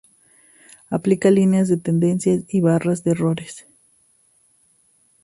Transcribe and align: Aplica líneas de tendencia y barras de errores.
Aplica 0.89 1.29
líneas 1.29 1.67
de 1.67 1.77
tendencia 1.77 2.33
y 2.47 2.59
barras 2.61 3.03
de 3.03 3.11
errores. 3.11 3.67